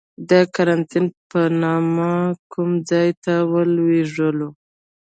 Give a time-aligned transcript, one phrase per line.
[0.29, 2.13] د قرنتین په نامه
[2.51, 4.49] کوم ځای ته یې ولیږلو.